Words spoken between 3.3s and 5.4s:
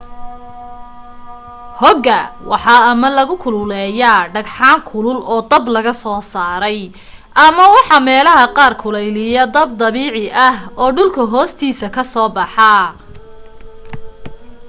kululeeyaa dhagxaan kulul oo